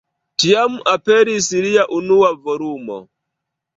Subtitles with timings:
[0.43, 2.99] Tiam aperis lia unua volumo.